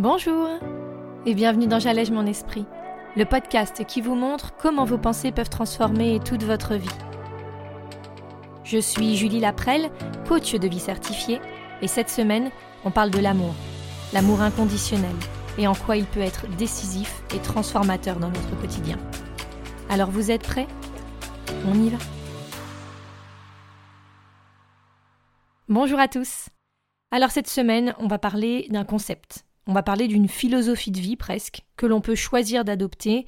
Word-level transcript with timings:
Bonjour 0.00 0.48
et 1.26 1.34
bienvenue 1.34 1.66
dans 1.66 1.78
J'allège 1.78 2.10
mon 2.10 2.24
esprit, 2.24 2.64
le 3.18 3.26
podcast 3.26 3.84
qui 3.84 4.00
vous 4.00 4.14
montre 4.14 4.56
comment 4.56 4.86
vos 4.86 4.96
pensées 4.96 5.30
peuvent 5.30 5.50
transformer 5.50 6.20
toute 6.20 6.42
votre 6.42 6.74
vie. 6.74 6.88
Je 8.64 8.78
suis 8.78 9.18
Julie 9.18 9.40
Laprelle, 9.40 9.90
coach 10.26 10.54
de 10.54 10.66
vie 10.66 10.80
certifiée, 10.80 11.38
et 11.82 11.86
cette 11.86 12.08
semaine, 12.08 12.50
on 12.86 12.90
parle 12.90 13.10
de 13.10 13.18
l'amour, 13.18 13.52
l'amour 14.14 14.40
inconditionnel, 14.40 15.14
et 15.58 15.66
en 15.66 15.74
quoi 15.74 15.98
il 15.98 16.06
peut 16.06 16.20
être 16.20 16.48
décisif 16.56 17.22
et 17.34 17.38
transformateur 17.38 18.18
dans 18.18 18.30
notre 18.30 18.58
quotidien. 18.58 18.96
Alors 19.90 20.10
vous 20.10 20.30
êtes 20.30 20.44
prêts? 20.44 20.66
On 21.66 21.74
y 21.74 21.90
va 21.90 21.98
Bonjour 25.68 26.00
à 26.00 26.08
tous 26.08 26.48
Alors 27.10 27.30
cette 27.30 27.50
semaine, 27.50 27.94
on 27.98 28.06
va 28.06 28.18
parler 28.18 28.66
d'un 28.70 28.84
concept 28.84 29.44
on 29.66 29.72
va 29.72 29.82
parler 29.82 30.08
d'une 30.08 30.28
philosophie 30.28 30.90
de 30.90 31.00
vie 31.00 31.16
presque, 31.16 31.62
que 31.76 31.86
l'on 31.86 32.00
peut 32.00 32.14
choisir 32.14 32.64
d'adopter 32.64 33.26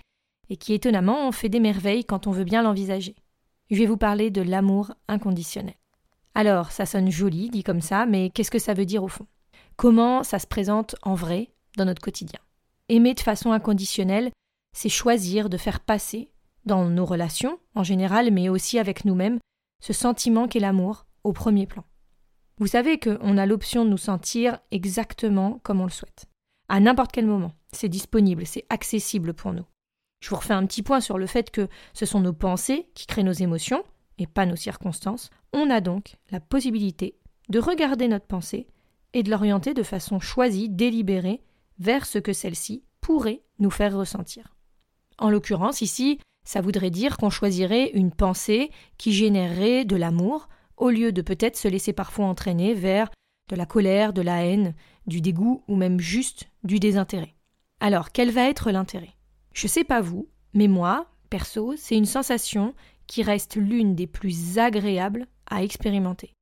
et 0.49 0.57
qui 0.57 0.75
étonnamment 0.75 1.31
fait 1.33 1.49
des 1.49 1.61
merveilles 1.61 2.05
quand 2.05 2.27
on 2.27 2.33
veut 2.33 2.45
bien 2.45 2.63
l'envisager. 2.63 3.15
Je 3.71 3.77
vais 3.77 3.87
vous 3.87 3.97
parler 3.97 4.31
de 4.31 4.43
l'amour 4.43 4.93
inconditionnel. 5.09 5.75
Alors, 6.35 6.73
ça 6.73 6.87
sonne 6.87 7.11
joli, 7.11 7.51
dit 7.51 7.63
comme 7.63 7.81
ça, 7.81 8.07
mais 8.07 8.31
qu'est-ce 8.31 8.51
que 8.51 8.59
ça 8.59 8.75
veut 8.75 8.87
dire 8.87 9.05
au 9.05 9.09
fond? 9.09 9.27
Comment 9.77 10.23
ça 10.23 10.39
se 10.39 10.47
présente 10.47 10.97
en 11.03 11.15
vrai 11.15 11.51
dans 11.77 11.85
notre 11.85 12.03
quotidien? 12.03 12.41
Aimer 12.89 13.15
de 13.15 13.21
façon 13.21 13.53
inconditionnelle, 13.53 14.31
c'est 14.75 14.89
choisir 14.89 15.49
de 15.49 15.57
faire 15.57 15.81
passer, 15.81 16.31
dans 16.65 16.89
nos 16.89 17.05
relations 17.05 17.59
en 17.75 17.83
général, 17.83 18.31
mais 18.31 18.49
aussi 18.49 18.79
avec 18.79 19.05
nous-mêmes, 19.05 19.39
ce 19.83 19.93
sentiment 19.93 20.49
qu'est 20.49 20.61
l'amour 20.61 21.07
au 21.25 21.33
premier 21.33 21.67
plan. 21.67 21.85
Vous 22.63 22.69
savez 22.69 23.01
qu'on 23.01 23.39
a 23.39 23.45
l'option 23.45 23.85
de 23.85 23.91
nous 23.91 23.99
sentir 23.99 24.61
exactement 24.71 25.59
comme 25.65 25.81
on 25.81 25.87
le 25.87 25.91
souhaite 25.91 26.27
à 26.69 26.79
n'importe 26.79 27.11
quel 27.11 27.27
moment. 27.27 27.55
C'est 27.73 27.89
disponible, 27.89 28.47
c'est 28.47 28.67
accessible 28.71 29.35
pour 29.35 29.53
nous. 29.53 29.65
Je 30.21 30.31
vous 30.31 30.37
refais 30.37 30.55
un 30.55 30.65
petit 30.67 30.85
point 30.85 31.01
sur 31.01 31.19
le 31.19 31.27
fait 31.27 31.51
que 31.51 31.67
ce 31.93 32.07
sont 32.07 32.21
nos 32.21 32.33
pensées 32.33 32.87
qui 32.95 33.09
créent 33.09 33.25
nos 33.25 33.33
émotions, 33.33 33.83
et 34.19 34.29
pas 34.29 34.47
nos 34.47 34.55
circonstances. 34.55 35.31
On 35.53 35.71
a 35.71 35.81
donc 35.81 36.15
la 36.31 36.39
possibilité 36.39 37.19
de 37.49 37.59
regarder 37.59 38.07
notre 38.07 38.27
pensée 38.27 38.69
et 39.13 39.25
de 39.25 39.31
l'orienter 39.33 39.75
de 39.75 39.83
façon 39.83 40.21
choisie, 40.21 40.69
délibérée, 40.69 41.43
vers 41.81 42.07
ce 42.07 42.21
que 42.21 42.33
celle-ci 42.33 42.85
pourrait 43.01 43.43
nous 43.59 43.73
faire 43.73 43.97
ressentir. 43.97 44.55
En 45.19 45.31
l'occurrence, 45.31 45.81
ici, 45.81 46.21
ça 46.45 46.61
voudrait 46.61 46.91
dire 46.91 47.17
qu'on 47.17 47.29
choisirait 47.29 47.91
une 47.95 48.13
pensée 48.13 48.71
qui 48.99 49.13
générerait 49.13 49.85
de 49.85 49.97
l'amour, 49.97 50.49
au 50.77 50.91
lieu 50.91 51.13
de 51.13 51.23
peut-être 51.23 51.57
se 51.57 51.69
laisser 51.69 51.93
parfois 51.93 52.27
entraîner 52.27 52.75
vers 52.75 53.11
de 53.49 53.57
la 53.57 53.67
colère, 53.67 54.13
de 54.13 54.23
la 54.23 54.45
haine, 54.45 54.75
du 55.07 55.21
dégoût 55.21 55.63
ou 55.69 55.77
même 55.77 56.01
juste 56.01 56.49
du 56.65 56.79
désintérêt. 56.79 57.35
Alors, 57.81 58.13
quel 58.13 58.31
va 58.31 58.49
être 58.49 58.71
l'intérêt? 58.71 59.15
Je 59.53 59.67
sais 59.67 59.85
pas 59.85 60.01
vous, 60.01 60.29
mais 60.55 60.69
moi, 60.69 61.11
perso, 61.31 61.75
c'est 61.77 61.97
une 61.97 62.07
sensation 62.07 62.75
qui 63.07 63.23
reste 63.23 63.57
l'une 63.57 63.95
des 63.95 64.07
plus 64.07 64.59
agréables 64.59 65.27
à 65.47 65.63
expérimenter. 65.63 66.33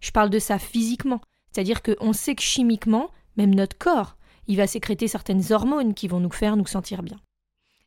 Je 0.00 0.12
parle 0.12 0.30
de 0.30 0.38
ça 0.38 0.58
physiquement, 0.58 1.20
c'est-à-dire 1.50 1.82
qu'on 1.82 2.12
sait 2.12 2.34
que 2.34 2.42
chimiquement, 2.42 3.10
même 3.36 3.54
notre 3.54 3.76
corps, 3.76 4.16
il 4.46 4.56
va 4.56 4.66
sécréter 4.66 5.08
certaines 5.08 5.52
hormones 5.52 5.94
qui 5.94 6.08
vont 6.08 6.20
nous 6.20 6.30
faire 6.30 6.56
nous 6.56 6.66
sentir 6.66 7.02
bien. 7.02 7.20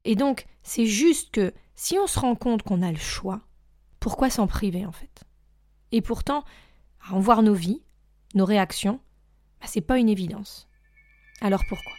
Et 0.06 0.16
donc, 0.16 0.46
c'est 0.64 0.86
juste 0.86 1.32
que 1.32 1.54
si 1.76 1.98
on 1.98 2.08
se 2.08 2.20
rend 2.20 2.36
compte 2.36 2.64
qu'on 2.64 2.82
a 2.82 2.92
le 2.92 2.98
choix, 2.98 3.42
pourquoi 4.00 4.30
s'en 4.30 4.48
priver 4.48 4.86
en 4.86 4.92
fait? 4.92 5.24
Et 5.92 6.02
pourtant, 6.02 6.44
en 7.12 7.20
voir 7.20 7.42
nos 7.42 7.54
vies, 7.54 7.82
nos 8.36 8.46
réactions, 8.46 9.00
bah, 9.60 9.68
c'est 9.68 9.82
pas 9.82 9.98
une 9.98 10.10
évidence. 10.10 10.68
Alors 11.42 11.64
pourquoi? 11.68 11.94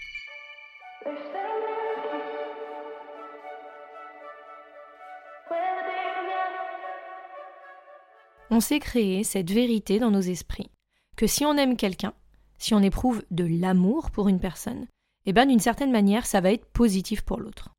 On 8.52 8.60
s'est 8.60 8.80
créé 8.80 9.22
cette 9.22 9.50
vérité 9.50 10.00
dans 10.00 10.10
nos 10.10 10.20
esprits 10.20 10.70
que 11.16 11.26
si 11.26 11.44
on 11.44 11.56
aime 11.56 11.76
quelqu'un, 11.76 12.14
si 12.58 12.74
on 12.74 12.82
éprouve 12.82 13.22
de 13.30 13.44
l'amour 13.44 14.10
pour 14.10 14.28
une 14.28 14.40
personne, 14.40 14.86
eh 15.24 15.32
bien 15.32 15.46
d'une 15.46 15.60
certaine 15.60 15.92
manière 15.92 16.26
ça 16.26 16.40
va 16.40 16.52
être 16.52 16.66
positif 16.66 17.22
pour 17.22 17.38
l'autre. 17.38 17.70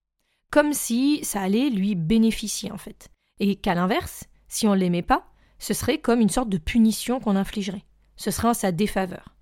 Comme 0.49 0.73
si 0.73 1.23
ça 1.23 1.41
allait 1.41 1.69
lui 1.69 1.95
bénéficier 1.95 2.71
en 2.71 2.77
fait. 2.77 3.09
Et 3.39 3.55
qu'à 3.55 3.75
l'inverse, 3.75 4.25
si 4.47 4.67
on 4.67 4.73
l'aimait 4.73 5.01
pas, 5.01 5.30
ce 5.61 5.75
serait 5.75 5.99
comme 5.99 6.19
une 6.19 6.29
sorte 6.29 6.49
de 6.49 6.57
punition 6.57 7.19
qu'on 7.19 7.35
infligerait. 7.35 7.85
Ce 8.17 8.31
serait 8.31 8.47
en 8.47 8.53
sa 8.55 8.71
défaveur. 8.71 9.35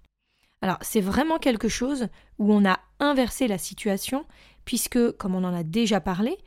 Alors 0.62 0.78
c'est 0.82 1.00
vraiment 1.00 1.40
quelque 1.40 1.70
chose 1.70 2.08
où 2.38 2.54
on 2.54 2.70
a 2.70 2.80
inversé 3.00 3.48
la 3.48 3.58
situation, 3.58 4.26
puisque, 4.66 5.12
comme 5.14 5.34
on 5.34 5.46
en 5.46 5.54
a 5.54 5.64
déjà 5.64 6.02
parlé, 6.02 6.38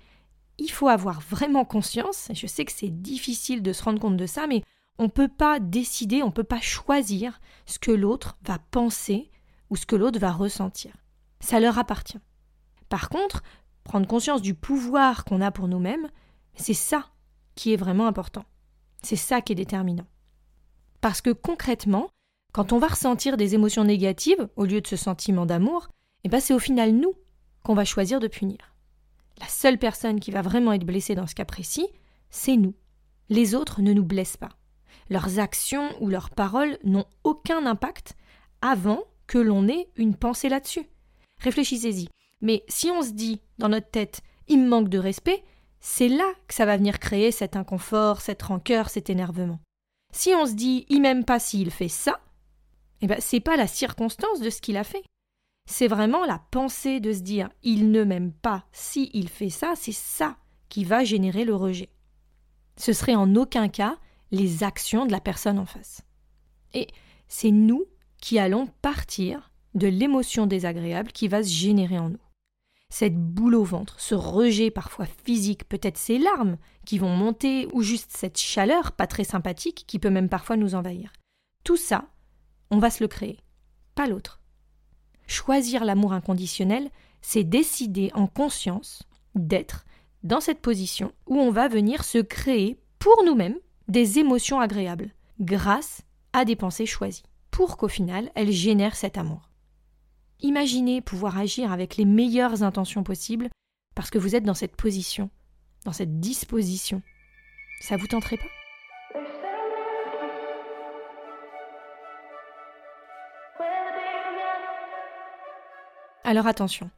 il 0.58 0.70
faut 0.70 0.88
avoir 0.88 1.22
vraiment 1.22 1.64
conscience, 1.64 2.28
et 2.28 2.34
je 2.34 2.46
sais 2.46 2.66
que 2.66 2.72
c'est 2.72 2.90
difficile 3.02 3.62
de 3.62 3.72
se 3.72 3.82
rendre 3.82 3.98
compte 3.98 4.18
de 4.18 4.26
ça, 4.26 4.46
mais 4.46 4.62
on 4.98 5.04
ne 5.04 5.08
peut 5.08 5.28
pas 5.28 5.58
décider, 5.58 6.22
on 6.22 6.26
ne 6.26 6.32
peut 6.32 6.44
pas 6.44 6.60
choisir 6.60 7.40
ce 7.64 7.78
que 7.78 7.90
l'autre 7.90 8.36
va 8.44 8.58
penser 8.58 9.30
ou 9.70 9.76
ce 9.76 9.86
que 9.86 9.96
l'autre 9.96 10.18
va 10.18 10.32
ressentir. 10.32 10.92
Ça 11.40 11.60
leur 11.60 11.78
appartient. 11.78 12.20
Par 12.90 13.08
contre, 13.08 13.42
prendre 13.84 14.06
conscience 14.06 14.42
du 14.42 14.52
pouvoir 14.52 15.24
qu'on 15.24 15.40
a 15.40 15.50
pour 15.50 15.66
nous-mêmes, 15.66 16.08
c'est 16.56 16.74
ça 16.74 17.06
qui 17.54 17.72
est 17.72 17.76
vraiment 17.76 18.06
important. 18.06 18.44
C'est 19.02 19.16
ça 19.16 19.40
qui 19.40 19.52
est 19.52 19.56
déterminant. 19.56 20.06
Parce 21.00 21.20
que 21.20 21.30
concrètement, 21.30 22.10
quand 22.52 22.72
on 22.72 22.78
va 22.78 22.88
ressentir 22.88 23.36
des 23.36 23.54
émotions 23.54 23.84
négatives 23.84 24.48
au 24.56 24.64
lieu 24.64 24.80
de 24.80 24.86
ce 24.86 24.96
sentiment 24.96 25.46
d'amour, 25.46 25.88
eh 26.24 26.28
ben 26.28 26.40
c'est 26.40 26.54
au 26.54 26.58
final 26.58 26.92
nous 26.92 27.14
qu'on 27.62 27.74
va 27.74 27.84
choisir 27.84 28.20
de 28.20 28.28
punir. 28.28 28.74
La 29.40 29.48
seule 29.48 29.78
personne 29.78 30.20
qui 30.20 30.30
va 30.30 30.42
vraiment 30.42 30.72
être 30.72 30.84
blessée 30.84 31.14
dans 31.14 31.26
ce 31.26 31.34
cas 31.34 31.44
précis, 31.44 31.88
c'est 32.30 32.56
nous. 32.56 32.74
Les 33.28 33.54
autres 33.54 33.82
ne 33.82 33.92
nous 33.92 34.04
blessent 34.04 34.36
pas. 34.36 34.50
Leurs 35.10 35.38
actions 35.38 35.90
ou 36.00 36.08
leurs 36.08 36.30
paroles 36.30 36.78
n'ont 36.84 37.06
aucun 37.24 37.66
impact 37.66 38.14
avant 38.60 39.02
que 39.26 39.38
l'on 39.38 39.68
ait 39.68 39.88
une 39.96 40.14
pensée 40.14 40.48
là-dessus. 40.48 40.88
Réfléchissez-y. 41.38 42.08
Mais 42.40 42.64
si 42.68 42.90
on 42.90 43.02
se 43.02 43.10
dit 43.10 43.40
dans 43.58 43.68
notre 43.68 43.90
tête 43.90 44.20
il 44.48 44.58
me 44.60 44.68
manque 44.68 44.88
de 44.88 44.98
respect, 44.98 45.42
c'est 45.82 46.08
là 46.08 46.32
que 46.46 46.54
ça 46.54 46.64
va 46.64 46.76
venir 46.76 47.00
créer 47.00 47.32
cet 47.32 47.56
inconfort, 47.56 48.20
cette 48.20 48.42
rancœur, 48.42 48.88
cet 48.88 49.10
énervement. 49.10 49.58
Si 50.14 50.30
on 50.30 50.46
se 50.46 50.52
dit 50.52 50.86
il 50.88 51.02
m'aime 51.02 51.24
pas 51.24 51.40
s'il 51.40 51.72
fait 51.72 51.88
ça, 51.88 52.20
eh 53.00 53.08
ben, 53.08 53.18
c'est 53.20 53.40
pas 53.40 53.56
la 53.56 53.66
circonstance 53.66 54.40
de 54.40 54.48
ce 54.48 54.60
qu'il 54.60 54.76
a 54.76 54.84
fait. 54.84 55.02
C'est 55.68 55.88
vraiment 55.88 56.24
la 56.24 56.40
pensée 56.50 57.00
de 57.00 57.12
se 57.12 57.20
dire 57.20 57.50
il 57.64 57.90
ne 57.90 58.04
m'aime 58.04 58.32
pas 58.32 58.64
si 58.72 59.10
il 59.12 59.28
fait 59.28 59.50
ça, 59.50 59.74
c'est 59.74 59.92
ça 59.92 60.36
qui 60.68 60.84
va 60.84 61.02
générer 61.02 61.44
le 61.44 61.56
rejet. 61.56 61.90
Ce 62.76 62.92
serait 62.92 63.16
en 63.16 63.34
aucun 63.34 63.68
cas 63.68 63.98
les 64.30 64.62
actions 64.62 65.04
de 65.04 65.12
la 65.12 65.20
personne 65.20 65.58
en 65.58 65.66
face. 65.66 66.02
Et 66.74 66.86
c'est 67.26 67.50
nous 67.50 67.84
qui 68.18 68.38
allons 68.38 68.68
partir 68.82 69.50
de 69.74 69.88
l'émotion 69.88 70.46
désagréable 70.46 71.10
qui 71.10 71.26
va 71.26 71.42
se 71.42 71.50
générer 71.50 71.98
en 71.98 72.10
nous. 72.10 72.31
Cette 72.92 73.16
boule 73.16 73.54
au 73.54 73.64
ventre, 73.64 73.98
ce 73.98 74.14
rejet 74.14 74.70
parfois 74.70 75.06
physique, 75.06 75.66
peut-être 75.66 75.96
ces 75.96 76.18
larmes 76.18 76.58
qui 76.84 76.98
vont 76.98 77.16
monter, 77.16 77.66
ou 77.72 77.80
juste 77.80 78.10
cette 78.14 78.36
chaleur 78.36 78.92
pas 78.92 79.06
très 79.06 79.24
sympathique 79.24 79.84
qui 79.86 79.98
peut 79.98 80.10
même 80.10 80.28
parfois 80.28 80.58
nous 80.58 80.74
envahir. 80.74 81.10
Tout 81.64 81.78
ça, 81.78 82.04
on 82.70 82.78
va 82.78 82.90
se 82.90 83.02
le 83.02 83.08
créer, 83.08 83.38
pas 83.94 84.06
l'autre. 84.06 84.42
Choisir 85.26 85.86
l'amour 85.86 86.12
inconditionnel, 86.12 86.90
c'est 87.22 87.44
décider 87.44 88.10
en 88.12 88.26
conscience 88.26 89.04
d'être 89.34 89.86
dans 90.22 90.42
cette 90.42 90.60
position 90.60 91.14
où 91.26 91.38
on 91.38 91.50
va 91.50 91.68
venir 91.68 92.04
se 92.04 92.18
créer 92.18 92.78
pour 92.98 93.24
nous-mêmes 93.24 93.56
des 93.88 94.18
émotions 94.18 94.60
agréables, 94.60 95.14
grâce 95.40 96.02
à 96.34 96.44
des 96.44 96.56
pensées 96.56 96.84
choisies, 96.84 97.24
pour 97.50 97.78
qu'au 97.78 97.88
final 97.88 98.30
elles 98.34 98.52
génèrent 98.52 98.96
cet 98.96 99.16
amour. 99.16 99.48
Imaginez 100.44 101.00
pouvoir 101.00 101.38
agir 101.38 101.70
avec 101.70 101.96
les 101.96 102.04
meilleures 102.04 102.64
intentions 102.64 103.04
possibles 103.04 103.48
parce 103.94 104.10
que 104.10 104.18
vous 104.18 104.34
êtes 104.34 104.42
dans 104.42 104.54
cette 104.54 104.74
position, 104.74 105.30
dans 105.84 105.92
cette 105.92 106.18
disposition. 106.18 107.00
Ça 107.80 107.96
vous 107.96 108.08
tenterait 108.08 108.38
pas? 108.38 108.44
Alors 116.24 116.48
attention, 116.48 116.90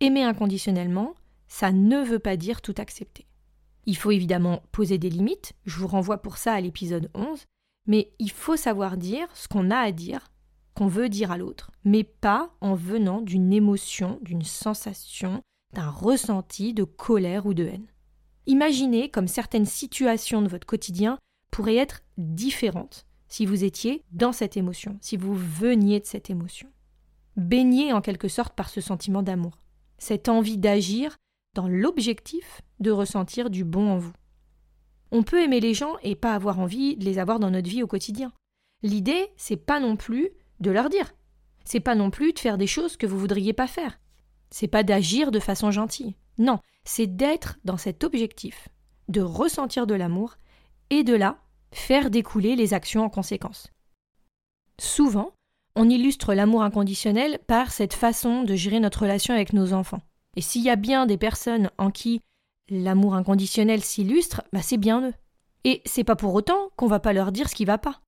aimer 0.00 0.24
inconditionnellement, 0.24 1.14
ça 1.46 1.70
ne 1.70 2.02
veut 2.02 2.18
pas 2.18 2.36
dire 2.36 2.60
tout 2.60 2.74
accepter. 2.78 3.26
Il 3.86 3.96
faut 3.96 4.10
évidemment 4.10 4.62
poser 4.72 4.98
des 4.98 5.10
limites, 5.10 5.52
je 5.64 5.78
vous 5.78 5.86
renvoie 5.86 6.22
pour 6.22 6.38
ça 6.38 6.54
à 6.54 6.60
l'épisode 6.60 7.08
11, 7.14 7.46
mais 7.86 8.12
il 8.18 8.30
faut 8.30 8.56
savoir 8.56 8.96
dire 8.96 9.28
ce 9.34 9.48
qu'on 9.48 9.70
a 9.70 9.78
à 9.78 9.92
dire, 9.92 10.29
qu'on 10.80 10.86
veut 10.86 11.10
dire 11.10 11.30
à 11.30 11.36
l'autre, 11.36 11.70
mais 11.84 12.04
pas 12.04 12.56
en 12.62 12.74
venant 12.74 13.20
d'une 13.20 13.52
émotion, 13.52 14.18
d'une 14.22 14.44
sensation, 14.44 15.42
d'un 15.74 15.90
ressenti 15.90 16.72
de 16.72 16.84
colère 16.84 17.44
ou 17.44 17.52
de 17.52 17.66
haine. 17.66 17.86
Imaginez 18.46 19.10
comme 19.10 19.28
certaines 19.28 19.66
situations 19.66 20.40
de 20.40 20.48
votre 20.48 20.66
quotidien 20.66 21.18
pourraient 21.50 21.76
être 21.76 22.00
différentes 22.16 23.04
si 23.28 23.44
vous 23.44 23.62
étiez 23.62 24.04
dans 24.12 24.32
cette 24.32 24.56
émotion, 24.56 24.96
si 25.02 25.18
vous 25.18 25.34
veniez 25.34 26.00
de 26.00 26.06
cette 26.06 26.30
émotion. 26.30 26.70
baignés 27.36 27.92
en 27.92 28.00
quelque 28.00 28.28
sorte 28.28 28.54
par 28.54 28.70
ce 28.70 28.80
sentiment 28.80 29.22
d'amour, 29.22 29.58
cette 29.98 30.30
envie 30.30 30.56
d'agir 30.56 31.18
dans 31.54 31.68
l'objectif 31.68 32.62
de 32.78 32.90
ressentir 32.90 33.50
du 33.50 33.64
bon 33.64 33.90
en 33.90 33.98
vous. 33.98 34.14
On 35.12 35.24
peut 35.24 35.42
aimer 35.42 35.60
les 35.60 35.74
gens 35.74 35.96
et 36.02 36.16
pas 36.16 36.32
avoir 36.32 36.58
envie 36.58 36.96
de 36.96 37.04
les 37.04 37.18
avoir 37.18 37.38
dans 37.38 37.50
notre 37.50 37.68
vie 37.68 37.82
au 37.82 37.86
quotidien. 37.86 38.32
L'idée, 38.82 39.28
c'est 39.36 39.58
pas 39.58 39.78
non 39.78 39.96
plus 39.96 40.30
de 40.60 40.70
leur 40.70 40.88
dire. 40.88 41.12
C'est 41.64 41.80
pas 41.80 41.94
non 41.94 42.10
plus 42.10 42.32
de 42.32 42.38
faire 42.38 42.58
des 42.58 42.66
choses 42.66 42.96
que 42.96 43.06
vous 43.06 43.18
voudriez 43.18 43.52
pas 43.52 43.66
faire. 43.66 43.98
C'est 44.50 44.68
pas 44.68 44.82
d'agir 44.82 45.30
de 45.30 45.38
façon 45.38 45.70
gentille. 45.70 46.16
Non, 46.38 46.58
c'est 46.84 47.06
d'être 47.06 47.58
dans 47.64 47.76
cet 47.76 48.04
objectif, 48.04 48.68
de 49.08 49.20
ressentir 49.20 49.86
de 49.86 49.94
l'amour 49.94 50.36
et 50.90 51.04
de 51.04 51.14
là 51.14 51.38
faire 51.72 52.10
découler 52.10 52.56
les 52.56 52.74
actions 52.74 53.04
en 53.04 53.10
conséquence. 53.10 53.68
Souvent, 54.80 55.32
on 55.76 55.88
illustre 55.88 56.34
l'amour 56.34 56.62
inconditionnel 56.62 57.38
par 57.46 57.70
cette 57.70 57.94
façon 57.94 58.42
de 58.42 58.54
gérer 58.54 58.80
notre 58.80 59.02
relation 59.02 59.34
avec 59.34 59.52
nos 59.52 59.72
enfants. 59.72 60.02
Et 60.36 60.40
s'il 60.40 60.62
y 60.62 60.70
a 60.70 60.76
bien 60.76 61.06
des 61.06 61.16
personnes 61.16 61.70
en 61.78 61.90
qui 61.90 62.20
l'amour 62.68 63.14
inconditionnel 63.14 63.82
s'illustre, 63.82 64.42
bah 64.52 64.62
c'est 64.62 64.78
bien 64.78 65.08
eux. 65.08 65.14
Et 65.64 65.82
c'est 65.84 66.04
pas 66.04 66.16
pour 66.16 66.34
autant 66.34 66.70
qu'on 66.76 66.86
va 66.86 67.00
pas 67.00 67.12
leur 67.12 67.32
dire 67.32 67.48
ce 67.48 67.54
qui 67.54 67.64
va 67.64 67.78
pas. 67.78 68.00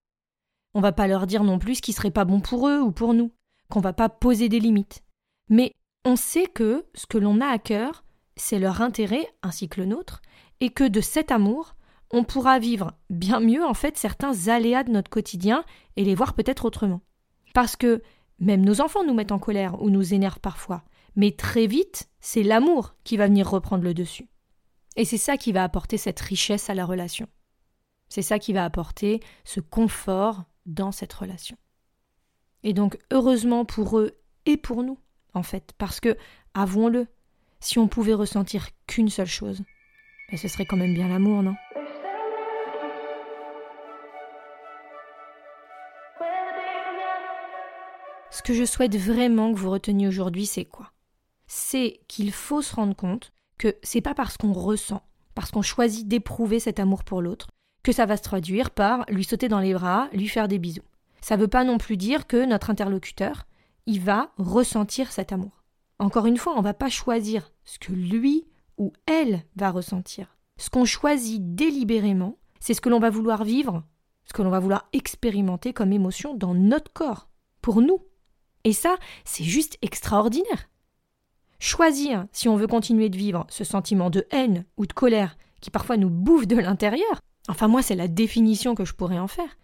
On 0.74 0.80
va 0.80 0.92
pas 0.92 1.06
leur 1.06 1.26
dire 1.26 1.44
non 1.44 1.58
plus 1.58 1.76
ce 1.76 1.82
qui 1.82 1.92
serait 1.92 2.10
pas 2.10 2.24
bon 2.24 2.40
pour 2.40 2.68
eux 2.68 2.80
ou 2.80 2.92
pour 2.92 3.14
nous, 3.14 3.32
qu'on 3.68 3.80
va 3.80 3.92
pas 3.92 4.08
poser 4.08 4.48
des 4.48 4.60
limites. 4.60 5.02
Mais 5.48 5.72
on 6.04 6.16
sait 6.16 6.46
que 6.46 6.86
ce 6.94 7.06
que 7.06 7.18
l'on 7.18 7.40
a 7.40 7.46
à 7.46 7.58
cœur, 7.58 8.04
c'est 8.36 8.58
leur 8.58 8.80
intérêt 8.80 9.26
ainsi 9.42 9.68
que 9.68 9.80
le 9.80 9.86
nôtre, 9.86 10.22
et 10.60 10.70
que 10.70 10.84
de 10.84 11.00
cet 11.00 11.30
amour, 11.30 11.74
on 12.10 12.24
pourra 12.24 12.58
vivre 12.58 12.92
bien 13.10 13.40
mieux 13.40 13.64
en 13.64 13.74
fait 13.74 13.96
certains 13.96 14.48
aléas 14.48 14.84
de 14.84 14.90
notre 14.90 15.10
quotidien 15.10 15.64
et 15.96 16.04
les 16.04 16.14
voir 16.14 16.34
peut-être 16.34 16.64
autrement. 16.64 17.00
Parce 17.54 17.76
que 17.76 18.02
même 18.38 18.64
nos 18.64 18.80
enfants 18.80 19.04
nous 19.04 19.14
mettent 19.14 19.32
en 19.32 19.38
colère 19.38 19.80
ou 19.82 19.90
nous 19.90 20.14
énervent 20.14 20.40
parfois, 20.40 20.84
mais 21.16 21.32
très 21.32 21.66
vite, 21.66 22.08
c'est 22.20 22.42
l'amour 22.42 22.94
qui 23.04 23.16
va 23.16 23.26
venir 23.26 23.48
reprendre 23.48 23.84
le 23.84 23.94
dessus. 23.94 24.28
Et 24.96 25.04
c'est 25.04 25.18
ça 25.18 25.36
qui 25.36 25.52
va 25.52 25.64
apporter 25.64 25.96
cette 25.96 26.20
richesse 26.20 26.70
à 26.70 26.74
la 26.74 26.84
relation. 26.84 27.28
C'est 28.08 28.22
ça 28.22 28.38
qui 28.38 28.52
va 28.52 28.64
apporter 28.64 29.20
ce 29.44 29.60
confort 29.60 30.44
dans 30.66 30.92
cette 30.92 31.12
relation. 31.12 31.56
Et 32.62 32.72
donc, 32.72 32.98
heureusement 33.10 33.64
pour 33.64 33.98
eux 33.98 34.12
et 34.46 34.56
pour 34.56 34.82
nous, 34.82 34.98
en 35.34 35.42
fait, 35.42 35.72
parce 35.78 36.00
que, 36.00 36.16
avouons-le, 36.54 37.06
si 37.60 37.78
on 37.78 37.88
pouvait 37.88 38.14
ressentir 38.14 38.68
qu'une 38.86 39.08
seule 39.08 39.26
chose, 39.26 39.62
ben, 40.30 40.36
ce 40.36 40.48
serait 40.48 40.66
quand 40.66 40.76
même 40.76 40.94
bien 40.94 41.08
l'amour, 41.08 41.42
non? 41.42 41.54
Ce 48.30 48.42
que 48.42 48.54
je 48.54 48.64
souhaite 48.64 48.96
vraiment 48.96 49.52
que 49.52 49.58
vous 49.58 49.70
reteniez 49.70 50.08
aujourd'hui, 50.08 50.46
c'est 50.46 50.64
quoi? 50.64 50.90
C'est 51.46 52.00
qu'il 52.08 52.32
faut 52.32 52.62
se 52.62 52.74
rendre 52.74 52.96
compte 52.96 53.32
que 53.58 53.76
c'est 53.82 54.00
pas 54.00 54.14
parce 54.14 54.36
qu'on 54.36 54.52
ressent, 54.52 55.02
parce 55.34 55.50
qu'on 55.50 55.62
choisit 55.62 56.08
d'éprouver 56.08 56.58
cet 56.58 56.80
amour 56.80 57.04
pour 57.04 57.20
l'autre, 57.22 57.48
que 57.82 57.92
ça 57.92 58.06
va 58.06 58.16
se 58.16 58.22
traduire 58.22 58.70
par 58.70 59.04
lui 59.08 59.24
sauter 59.24 59.48
dans 59.48 59.60
les 59.60 59.74
bras, 59.74 60.08
lui 60.12 60.28
faire 60.28 60.48
des 60.48 60.58
bisous. 60.58 60.82
Ça 61.20 61.36
veut 61.36 61.48
pas 61.48 61.64
non 61.64 61.78
plus 61.78 61.96
dire 61.96 62.26
que 62.26 62.44
notre 62.44 62.70
interlocuteur, 62.70 63.46
il 63.86 64.00
va 64.00 64.32
ressentir 64.38 65.12
cet 65.12 65.32
amour. 65.32 65.62
Encore 65.98 66.26
une 66.26 66.36
fois, 66.36 66.54
on 66.56 66.62
va 66.62 66.74
pas 66.74 66.88
choisir 66.88 67.52
ce 67.64 67.78
que 67.78 67.92
lui 67.92 68.44
ou 68.78 68.92
elle 69.06 69.42
va 69.56 69.70
ressentir. 69.70 70.36
Ce 70.56 70.70
qu'on 70.70 70.84
choisit 70.84 71.54
délibérément, 71.54 72.38
c'est 72.60 72.74
ce 72.74 72.80
que 72.80 72.88
l'on 72.88 73.00
va 73.00 73.10
vouloir 73.10 73.44
vivre, 73.44 73.84
ce 74.24 74.32
que 74.32 74.42
l'on 74.42 74.50
va 74.50 74.60
vouloir 74.60 74.88
expérimenter 74.92 75.72
comme 75.72 75.92
émotion 75.92 76.34
dans 76.34 76.54
notre 76.54 76.92
corps, 76.92 77.28
pour 77.60 77.80
nous. 77.80 78.00
Et 78.64 78.72
ça, 78.72 78.96
c'est 79.24 79.44
juste 79.44 79.78
extraordinaire. 79.82 80.68
Choisir 81.58 82.26
si 82.32 82.48
on 82.48 82.56
veut 82.56 82.66
continuer 82.66 83.08
de 83.08 83.16
vivre 83.16 83.46
ce 83.48 83.64
sentiment 83.64 84.10
de 84.10 84.26
haine 84.30 84.64
ou 84.76 84.86
de 84.86 84.92
colère 84.92 85.36
qui 85.60 85.70
parfois 85.70 85.96
nous 85.96 86.10
bouffe 86.10 86.46
de 86.46 86.56
l'intérieur, 86.56 87.20
enfin 87.48 87.68
moi 87.68 87.82
c'est 87.82 87.94
la 87.94 88.08
définition 88.08 88.74
que 88.74 88.84
je 88.84 88.94
pourrais 88.94 89.18
en 89.18 89.28
faire. 89.28 89.58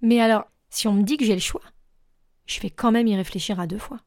Mais 0.00 0.20
alors, 0.20 0.44
si 0.70 0.88
on 0.88 0.94
me 0.94 1.02
dit 1.02 1.16
que 1.16 1.24
j'ai 1.24 1.34
le 1.34 1.40
choix, 1.40 1.62
je 2.46 2.60
vais 2.60 2.70
quand 2.70 2.92
même 2.92 3.06
y 3.06 3.16
réfléchir 3.16 3.60
à 3.60 3.66
deux 3.66 3.78
fois. 3.78 3.98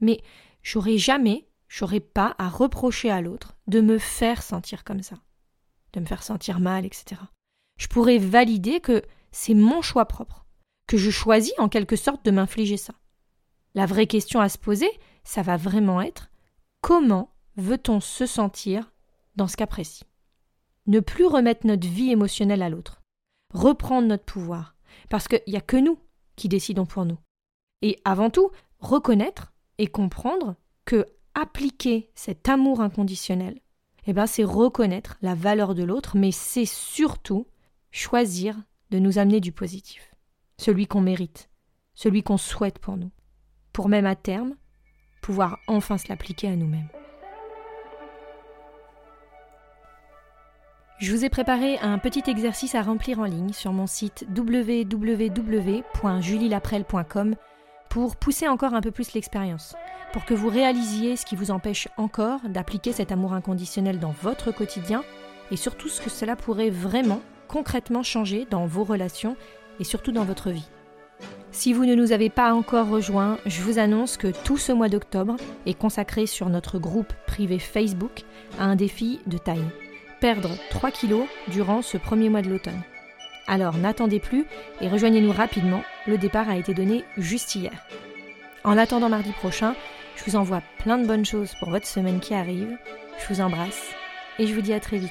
Mais 0.00 0.20
j'aurais 0.62 0.98
jamais, 0.98 1.48
j'aurais 1.68 2.00
pas 2.00 2.34
à 2.38 2.48
reprocher 2.48 3.10
à 3.10 3.20
l'autre 3.20 3.56
de 3.66 3.80
me 3.80 3.98
faire 3.98 4.42
sentir 4.42 4.84
comme 4.84 5.02
ça, 5.02 5.16
de 5.92 6.00
me 6.00 6.06
faire 6.06 6.22
sentir 6.22 6.60
mal, 6.60 6.84
etc. 6.84 7.20
Je 7.78 7.86
pourrais 7.86 8.18
valider 8.18 8.80
que 8.80 9.02
c'est 9.30 9.54
mon 9.54 9.82
choix 9.82 10.06
propre, 10.06 10.46
que 10.86 10.96
je 10.96 11.10
choisis 11.10 11.54
en 11.58 11.68
quelque 11.68 11.96
sorte 11.96 12.24
de 12.24 12.30
m'infliger 12.30 12.76
ça. 12.76 12.94
La 13.74 13.86
vraie 13.86 14.06
question 14.06 14.40
à 14.40 14.48
se 14.48 14.58
poser, 14.58 14.90
ça 15.24 15.42
va 15.42 15.56
vraiment 15.56 16.02
être 16.02 16.30
comment 16.80 17.34
veut-on 17.56 18.00
se 18.00 18.26
sentir 18.26 18.92
dans 19.36 19.48
ce 19.48 19.56
cas 19.56 19.66
précis? 19.66 20.04
Ne 20.86 21.00
plus 21.00 21.26
remettre 21.26 21.66
notre 21.66 21.86
vie 21.86 22.10
émotionnelle 22.10 22.62
à 22.62 22.68
l'autre, 22.68 23.00
reprendre 23.52 24.08
notre 24.08 24.24
pouvoir, 24.24 24.74
parce 25.08 25.28
qu'il 25.28 25.42
n'y 25.46 25.56
a 25.56 25.60
que 25.60 25.76
nous 25.76 25.98
qui 26.36 26.48
décidons 26.48 26.86
pour 26.86 27.04
nous. 27.04 27.18
Et 27.82 27.98
avant 28.04 28.30
tout, 28.30 28.50
reconnaître 28.78 29.52
et 29.78 29.86
comprendre 29.86 30.56
que 30.84 31.06
appliquer 31.34 32.10
cet 32.14 32.48
amour 32.48 32.80
inconditionnel, 32.80 33.60
eh 34.06 34.12
ben, 34.12 34.26
c'est 34.26 34.44
reconnaître 34.44 35.16
la 35.22 35.34
valeur 35.34 35.74
de 35.74 35.84
l'autre, 35.84 36.16
mais 36.16 36.32
c'est 36.32 36.66
surtout 36.66 37.46
choisir 37.90 38.56
de 38.90 38.98
nous 38.98 39.18
amener 39.18 39.40
du 39.40 39.52
positif, 39.52 40.14
celui 40.58 40.86
qu'on 40.86 41.00
mérite, 41.00 41.48
celui 41.94 42.22
qu'on 42.22 42.36
souhaite 42.36 42.78
pour 42.78 42.96
nous 42.96 43.10
pour 43.72 43.88
même 43.88 44.06
à 44.06 44.16
terme 44.16 44.54
pouvoir 45.20 45.58
enfin 45.66 45.98
se 45.98 46.08
l'appliquer 46.08 46.48
à 46.48 46.56
nous-mêmes. 46.56 46.88
Je 51.02 51.10
vous 51.10 51.24
ai 51.24 51.30
préparé 51.30 51.78
un 51.80 51.98
petit 51.98 52.22
exercice 52.28 52.76
à 52.76 52.82
remplir 52.82 53.18
en 53.18 53.24
ligne 53.24 53.52
sur 53.52 53.72
mon 53.72 53.88
site 53.88 54.24
www.julielaprel.com 54.36 57.34
pour 57.90 58.14
pousser 58.14 58.46
encore 58.46 58.74
un 58.74 58.80
peu 58.80 58.92
plus 58.92 59.12
l'expérience, 59.12 59.74
pour 60.12 60.24
que 60.24 60.32
vous 60.32 60.48
réalisiez 60.48 61.16
ce 61.16 61.26
qui 61.26 61.34
vous 61.34 61.50
empêche 61.50 61.88
encore 61.96 62.38
d'appliquer 62.48 62.92
cet 62.92 63.10
amour 63.10 63.32
inconditionnel 63.32 63.98
dans 63.98 64.14
votre 64.22 64.52
quotidien 64.52 65.02
et 65.50 65.56
surtout 65.56 65.88
ce 65.88 66.00
que 66.00 66.08
cela 66.08 66.36
pourrait 66.36 66.70
vraiment, 66.70 67.20
concrètement 67.48 68.04
changer 68.04 68.46
dans 68.48 68.66
vos 68.66 68.84
relations 68.84 69.36
et 69.80 69.84
surtout 69.84 70.12
dans 70.12 70.22
votre 70.22 70.50
vie. 70.50 70.68
Si 71.50 71.72
vous 71.72 71.84
ne 71.84 71.96
nous 71.96 72.12
avez 72.12 72.30
pas 72.30 72.54
encore 72.54 72.88
rejoints, 72.88 73.38
je 73.44 73.60
vous 73.62 73.80
annonce 73.80 74.16
que 74.16 74.28
tout 74.44 74.56
ce 74.56 74.70
mois 74.70 74.88
d'octobre 74.88 75.34
est 75.66 75.74
consacré 75.74 76.26
sur 76.26 76.48
notre 76.48 76.78
groupe 76.78 77.12
privé 77.26 77.58
Facebook 77.58 78.22
à 78.60 78.66
un 78.66 78.76
défi 78.76 79.18
de 79.26 79.38
taille. 79.38 79.66
Perdre 80.22 80.56
3 80.70 80.92
kilos 80.92 81.26
durant 81.48 81.82
ce 81.82 81.96
premier 81.96 82.28
mois 82.28 82.42
de 82.42 82.48
l'automne. 82.48 82.80
Alors 83.48 83.76
n'attendez 83.76 84.20
plus 84.20 84.46
et 84.80 84.86
rejoignez-nous 84.88 85.32
rapidement, 85.32 85.82
le 86.06 86.16
départ 86.16 86.48
a 86.48 86.56
été 86.56 86.74
donné 86.74 87.02
juste 87.18 87.56
hier. 87.56 87.72
En 88.62 88.78
attendant 88.78 89.08
mardi 89.08 89.32
prochain, 89.32 89.74
je 90.14 90.22
vous 90.22 90.36
envoie 90.36 90.62
plein 90.78 90.98
de 90.98 91.08
bonnes 91.08 91.24
choses 91.24 91.56
pour 91.58 91.70
votre 91.70 91.88
semaine 91.88 92.20
qui 92.20 92.34
arrive, 92.34 92.78
je 93.18 93.34
vous 93.34 93.40
embrasse 93.40 93.90
et 94.38 94.46
je 94.46 94.54
vous 94.54 94.60
dis 94.60 94.72
à 94.72 94.78
très 94.78 94.98
vite. 94.98 95.10